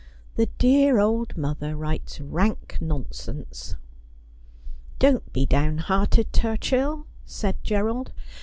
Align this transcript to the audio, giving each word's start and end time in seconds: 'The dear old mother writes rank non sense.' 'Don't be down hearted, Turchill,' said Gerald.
'The 0.35 0.47
dear 0.57 0.99
old 0.99 1.37
mother 1.37 1.75
writes 1.75 2.19
rank 2.19 2.79
non 2.81 3.05
sense.' 3.11 3.75
'Don't 4.97 5.31
be 5.31 5.45
down 5.45 5.77
hearted, 5.77 6.33
Turchill,' 6.33 7.05
said 7.23 7.63
Gerald. 7.63 8.11